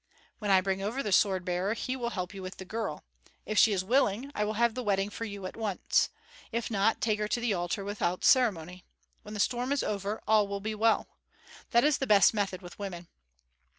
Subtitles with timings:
[0.39, 3.03] When I bring over the sword bearer, he will help you with the girl.
[3.45, 6.09] If she is willing, I will have the wedding for you at once.
[6.51, 8.83] If not, take her to the altar without ceremony.
[9.21, 11.07] When the storm is over, all will be well.
[11.69, 13.09] That is the best method with women.